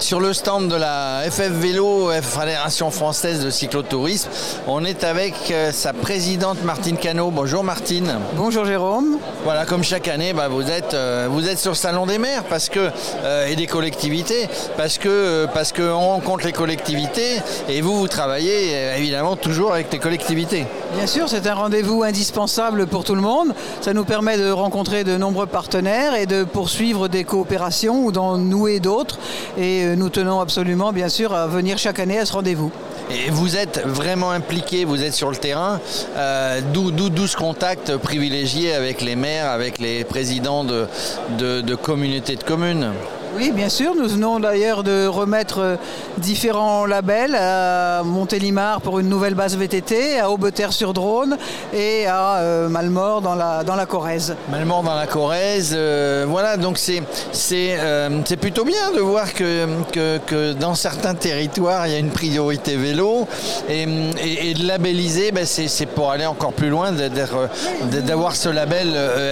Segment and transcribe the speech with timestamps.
[0.00, 4.30] Sur le stand de la FF Vélo, Fédération française de cyclotourisme,
[4.66, 7.30] on est avec euh, sa présidente Martine Cano.
[7.30, 8.18] Bonjour Martine.
[8.34, 9.18] Bonjour Jérôme.
[9.44, 12.44] Voilà, comme chaque année, bah, vous, êtes, euh, vous êtes sur le Salon des maires
[12.44, 12.90] parce que,
[13.24, 17.36] euh, et des collectivités, parce que parce rencontre les collectivités
[17.68, 20.66] et vous, vous travaillez évidemment toujours avec les collectivités.
[20.96, 23.54] Bien sûr, c'est un rendez-vous indispensable pour tout le monde.
[23.80, 28.38] Ça nous permet de rencontrer de nombreux partenaires et de poursuivre des coopérations ou d'en
[28.38, 29.18] nouer d'autres.
[29.56, 32.70] Et nous tenons absolument, bien sûr, à venir chaque année à ce rendez-vous.
[33.10, 35.80] Et vous êtes vraiment impliqué, vous êtes sur le terrain,
[36.16, 40.86] euh, d'où ce contact privilégié avec les maires, avec les présidents de,
[41.38, 42.92] de communautés de communes?
[43.36, 43.94] Oui, bien sûr.
[43.94, 45.76] Nous venons d'ailleurs de remettre euh,
[46.18, 51.36] différents labels à Montélimar pour une nouvelle base VTT, à Aubeterre-sur-Drône
[51.72, 54.34] et à euh, Malmort dans la, dans la Corrèze.
[54.50, 57.76] Malmort dans la Corrèze, euh, voilà, donc c'est, c'est,
[58.40, 63.28] plutôt bien de voir que, que, dans certains territoires, il y a une priorité vélo
[63.68, 66.92] et, de labelliser, ben, c'est, pour aller encore plus loin,
[68.04, 68.88] d'avoir ce label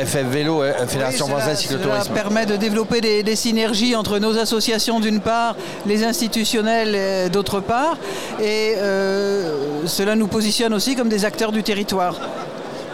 [0.07, 2.05] FF Vélo, Fédération Française Cyclotourisme.
[2.05, 7.61] Ça permet de développer des synergies entre nos associations d'une part, les institutionnels euh, d'autre
[7.61, 7.97] part,
[8.41, 12.17] et euh, cela nous positionne aussi comme des acteurs du territoire.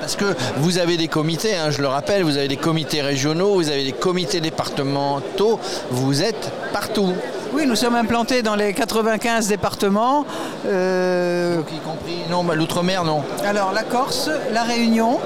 [0.00, 3.54] Parce que vous avez des comités, hein, je le rappelle, vous avez des comités régionaux,
[3.54, 5.58] vous avez des comités départementaux,
[5.90, 7.14] vous êtes partout.
[7.54, 10.26] Oui, nous sommes implantés dans les 95 départements.
[10.66, 13.22] Euh, y compris, non, bah, l'outre-mer, non.
[13.46, 15.18] Alors la Corse, la Réunion.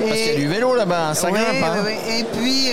[0.00, 1.62] Parce qu'il y a du vélo là-bas, ça grimpe.
[1.62, 1.84] Hein.
[2.08, 2.70] Et puis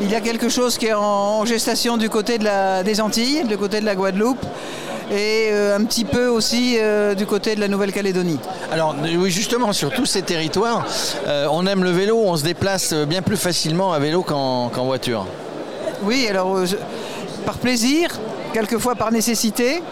[0.00, 3.44] il y a quelque chose qui est en gestation du côté de la, des Antilles,
[3.44, 4.44] du côté de la Guadeloupe
[5.10, 8.38] et euh, un petit peu aussi euh, du côté de la Nouvelle-Calédonie.
[8.72, 10.84] Alors oui, justement, sur tous ces territoires,
[11.26, 15.26] euh, on aime le vélo, on se déplace bien plus facilement à vélo qu'en voiture.
[16.02, 16.58] Oui, alors
[17.44, 18.10] par plaisir,
[18.52, 19.82] quelquefois par nécessité.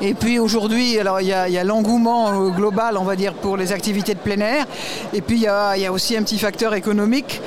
[0.00, 4.14] Et puis aujourd'hui, alors il y a, l'engouement global, on va dire, pour les activités
[4.14, 4.66] de plein air.
[5.14, 7.40] Et puis il y a aussi un petit facteur économique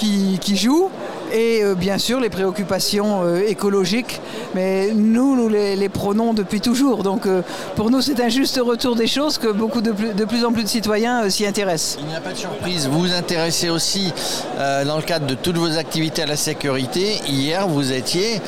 [0.00, 0.90] qui, jouent
[1.32, 4.20] et euh, bien sûr les préoccupations euh, écologiques.
[4.54, 7.02] Mais nous, nous les, prenons depuis toujours.
[7.02, 7.42] Donc euh,
[7.76, 10.52] pour nous, c'est un juste retour des choses que beaucoup de plus, de plus en
[10.52, 11.98] plus de citoyens s'y intéressent.
[12.00, 12.88] Il n'y a pas de surprise.
[12.88, 14.12] Vous vous intéressez aussi
[14.58, 17.20] dans le cadre de toutes vos activités à la sécurité.
[17.28, 18.40] Hier, vous étiez,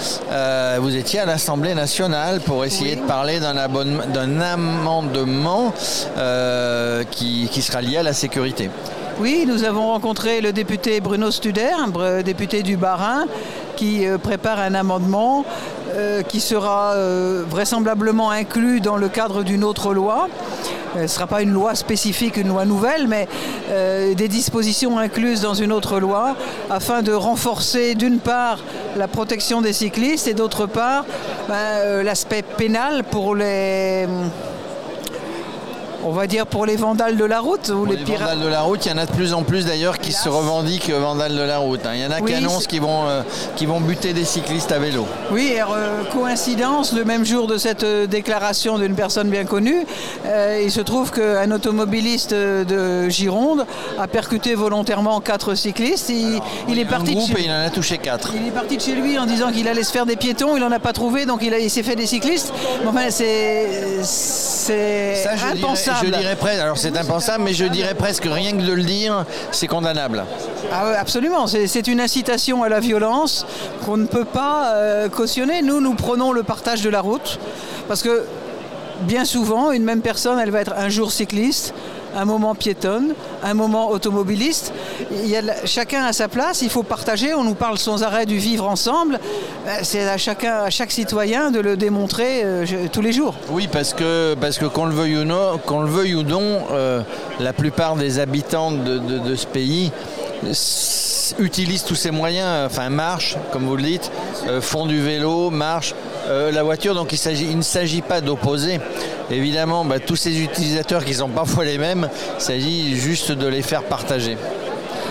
[0.80, 5.72] vous étiez à l'Assemblée nationale pour essayer de parler d'un amendement
[7.10, 8.70] qui, qui sera lié à la sécurité.
[9.21, 11.73] Oui, nous avons rencontré le député Bruno Studer,
[12.25, 13.27] député du Bas-Rhin,
[13.77, 15.45] qui euh, prépare un amendement
[15.95, 20.28] euh, qui sera euh, vraisemblablement inclus dans le cadre d'une autre loi.
[20.95, 23.27] Ce ne sera pas une loi spécifique, une loi nouvelle, mais
[24.15, 26.37] des dispositions incluses dans une autre loi
[26.69, 28.59] afin de renforcer d'une part
[28.99, 31.06] la protection des cyclistes et d'autre part
[31.49, 34.06] ben, l'aspect pénal pour les
[36.04, 38.62] on va dire pour les vandales de la route ou les, les vandales de la
[38.62, 41.42] route, il y en a de plus en plus d'ailleurs qui se revendiquent vandales de
[41.42, 41.80] la route.
[41.86, 41.92] Hein.
[41.94, 43.22] Il y en a qui annoncent qu'ils vont, euh,
[43.62, 45.06] vont buter des cyclistes à vélo.
[45.30, 49.86] Oui, euh, coïncidence, le même jour de cette euh, déclaration d'une personne bien connue,
[50.62, 53.66] il se trouve qu'un automobiliste de Gironde
[53.98, 56.10] a percuté volontairement quatre cyclistes.
[56.69, 57.32] Il, est parti de chez...
[57.40, 58.32] et il en a touché quatre.
[58.34, 60.60] Il est parti de chez lui en disant qu'il allait se faire des piétons, il
[60.60, 62.52] n'en a pas trouvé, donc il, s'est fait des cyclistes.
[62.86, 64.02] enfin, c'est
[64.71, 68.83] impensable je dirais presque, alors c'est impensable, mais je dirais presque rien que de le
[68.83, 70.25] dire, c'est condamnable.
[70.73, 73.47] Ah absolument, c'est une incitation à la violence
[73.84, 75.62] qu'on ne peut pas euh, cautionner.
[75.62, 77.39] Nous, nous prenons le partage de la route,
[77.89, 78.25] parce que
[79.03, 81.75] bien souvent, une même personne, elle va être un jour cycliste,
[82.15, 84.73] un moment piétonne, un moment automobiliste.
[85.11, 87.34] Il y a, chacun sa place, il faut partager.
[87.34, 89.19] On nous parle sans arrêt du vivre ensemble.
[89.67, 93.34] Euh, c'est à chacun, à chaque citoyen de le démontrer euh, tous les jours.
[93.50, 96.62] Oui, parce que parce que qu'on le veuille ou non, qu'on le veuille ou non,
[96.73, 97.03] euh,
[97.41, 99.93] la plupart des habitants de, ce pays
[101.39, 104.11] utilisent tous ces moyens, enfin marchent, comme vous le dites,
[104.61, 105.94] font du vélo, marchent,
[106.28, 106.94] la voiture.
[106.94, 108.78] Donc il, ne s'agit pas d'opposer
[109.32, 112.08] évidemment, bah, tous ces utilisateurs qui sont parfois les mêmes,
[112.38, 114.36] il s'agit juste de les faire partager.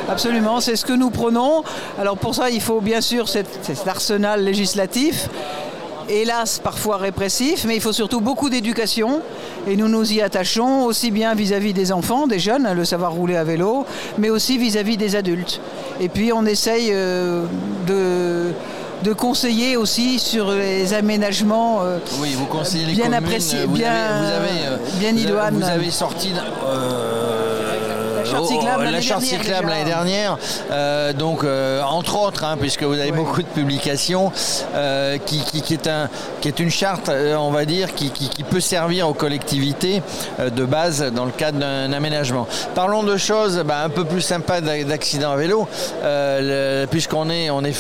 [0.10, 1.64] Absolument, c'est ce que nous prenons.
[2.00, 3.48] Alors pour ça, il faut bien sûr cet,
[3.88, 5.30] arsenal législatif,
[6.10, 9.22] hélas parfois répressif, mais il faut surtout beaucoup d'éducation
[9.68, 13.38] et nous nous y attachons aussi bien vis-à-vis des enfants, des jeunes, le savoir rouler
[13.38, 13.86] à vélo,
[14.18, 15.62] mais aussi vis-à-vis des adultes.
[16.00, 17.46] Et puis on essaye euh,
[17.88, 18.52] de
[19.04, 24.78] de conseiller aussi sur les aménagements euh, oui, vous conseillez les bien appréciés, bien, avez,
[25.00, 25.56] bien idoines.
[25.56, 26.32] Vous avez sorti,
[26.68, 28.18] euh,
[28.92, 29.70] la charte cyclable déjà.
[29.76, 30.38] l'année dernière.
[30.72, 33.18] Euh, donc, euh, entre autres, hein, puisque vous avez Oui.
[33.18, 34.32] beaucoup de publications,
[34.76, 36.08] euh, qui, qui- qui est un,
[36.40, 40.02] qui est une charte, euh, on va dire, qui, qui- qui peut servir aux collectivités
[40.40, 42.48] euh, de base dans le cadre d'un aménagement.
[42.76, 45.68] Parlons de choses bah, un peu plus sympas d'a- d'accidents à vélo,
[46.04, 47.74] euh, puisqu'on est, on est